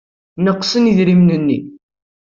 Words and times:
Neqsen 0.43 0.89
yidrimen-nni. 0.89 1.59